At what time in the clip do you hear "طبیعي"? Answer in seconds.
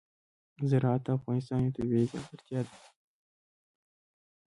1.77-2.05